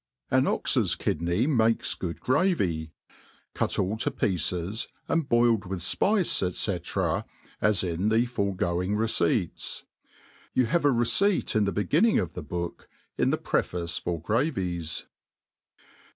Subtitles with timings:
[0.31, 2.91] An ox's kidney makes good gravy,
[3.53, 5.29] cut all to pieces, and.
[5.29, 7.25] boiled with fpice, &c.
[7.61, 9.85] as, in the foregoing receipts.
[10.55, 15.05] You have a receipt in the beginning of the book, in the preface for gravies.